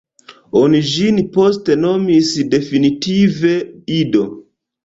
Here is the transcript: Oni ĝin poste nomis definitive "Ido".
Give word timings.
Oni 0.61 0.79
ĝin 0.91 1.19
poste 1.35 1.77
nomis 1.83 2.31
definitive 2.55 3.55
"Ido". 4.01 4.27